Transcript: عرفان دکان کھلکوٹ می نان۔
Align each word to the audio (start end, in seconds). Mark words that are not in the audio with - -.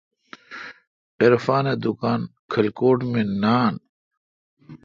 عرفان 1.23 1.65
دکان 1.83 2.21
کھلکوٹ 2.51 2.99
می 3.11 3.21
نان۔ 3.41 3.73